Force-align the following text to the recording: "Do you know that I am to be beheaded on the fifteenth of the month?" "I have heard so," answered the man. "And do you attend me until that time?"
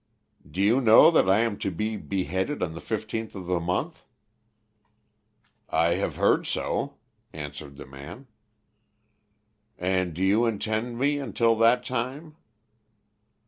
"Do 0.49 0.63
you 0.63 0.81
know 0.81 1.11
that 1.11 1.29
I 1.29 1.41
am 1.41 1.59
to 1.59 1.69
be 1.69 1.95
beheaded 1.95 2.63
on 2.63 2.73
the 2.73 2.81
fifteenth 2.81 3.35
of 3.35 3.45
the 3.45 3.59
month?" 3.59 4.03
"I 5.69 5.89
have 5.89 6.15
heard 6.15 6.47
so," 6.47 6.97
answered 7.33 7.75
the 7.77 7.85
man. 7.85 8.25
"And 9.77 10.15
do 10.15 10.23
you 10.25 10.47
attend 10.47 10.97
me 10.97 11.19
until 11.19 11.55
that 11.57 11.85
time?" 11.85 12.35